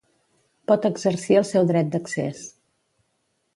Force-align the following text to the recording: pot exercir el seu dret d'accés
pot 0.71 0.87
exercir 0.89 1.37
el 1.43 1.47
seu 1.51 1.69
dret 1.73 1.93
d'accés 1.97 2.43